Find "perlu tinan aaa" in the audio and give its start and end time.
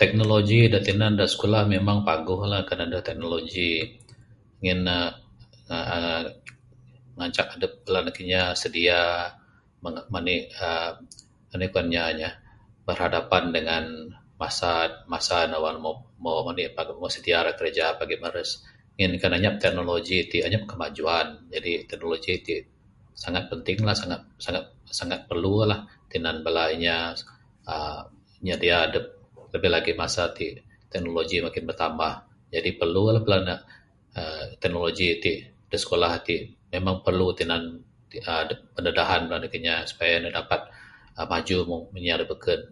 37.06-38.42